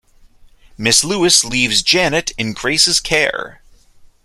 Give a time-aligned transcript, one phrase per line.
[0.79, 3.61] Miss Lewis leaves Janet in Grace's care.